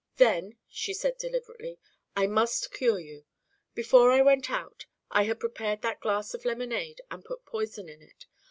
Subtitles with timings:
[0.17, 1.77] "Then," she said deliberately,
[2.15, 3.25] "I must cure you.
[3.75, 8.01] Before I went out, I had prepared that glass of lemonade and put poison in
[8.01, 8.25] it.